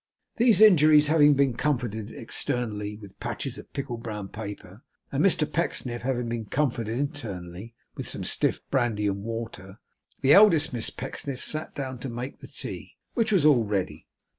These 0.37 0.61
injuries 0.61 1.09
having 1.09 1.35
been 1.35 1.53
comforted 1.53 2.09
externally, 2.11 2.97
with 2.97 3.19
patches 3.19 3.59
of 3.59 3.71
pickled 3.71 4.01
brown 4.01 4.29
paper, 4.29 4.81
and 5.11 5.23
Mr 5.23 5.45
Pecksniff 5.47 6.01
having 6.01 6.27
been 6.27 6.45
comforted 6.45 6.97
internally, 6.97 7.75
with 7.93 8.07
some 8.07 8.23
stiff 8.23 8.61
brandy 8.71 9.05
and 9.05 9.21
water, 9.21 9.77
the 10.21 10.33
eldest 10.33 10.73
Miss 10.73 10.89
Pecksniff 10.89 11.43
sat 11.43 11.75
down 11.75 11.99
to 11.99 12.09
make 12.09 12.39
the 12.39 12.47
tea, 12.47 12.97
which 13.13 13.31
was 13.31 13.45
all 13.45 13.63
ready. 13.63 14.07